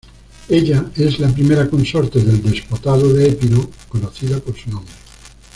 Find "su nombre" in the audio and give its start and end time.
4.57-4.95